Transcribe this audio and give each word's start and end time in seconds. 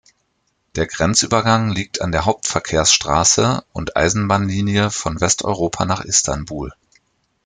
Der 0.75 0.87
Grenzübergang 0.87 1.69
liegt 1.69 2.01
an 2.01 2.11
der 2.11 2.25
Hauptverkehrsstraße 2.25 3.63
und 3.71 3.95
Eisenbahnlinie 3.95 4.89
von 4.89 5.21
Westeuropa 5.21 5.85
nach 5.85 6.03
Istanbul. 6.03 6.73